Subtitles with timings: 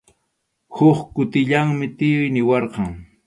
[0.77, 2.91] Huk kutillanmi tiyuy niwarqan.